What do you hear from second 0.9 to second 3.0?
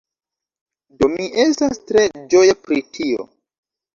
Do mi estas tre ĝoja pri